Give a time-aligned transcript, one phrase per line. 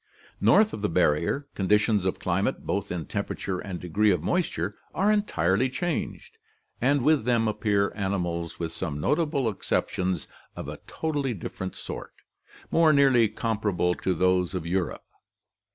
[0.39, 5.11] North of the barrier, conditions of climate, both in temperature and degree of moisture, are
[5.11, 6.39] entirely changed,
[6.81, 10.25] and with them appear animals, with some notable exceptions,
[10.55, 12.13] of a totally different sort,
[12.71, 15.03] more nearly comparable to those of Europe.